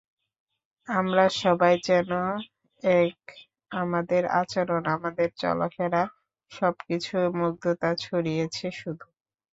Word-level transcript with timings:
আমরা 0.87 1.25
সবাই 1.41 1.75
যেন 1.87 2.11
এক, 2.83 3.17
আমাদের 3.75 4.23
আচরণ, 4.41 4.83
আমাদের 4.95 5.29
চলাফেরা 5.41 6.03
সবকিছু 6.51 7.15
মুগ্ধতা 7.39 7.89
ছড়িয়েছে 8.03 8.67
শুধু। 8.79 9.07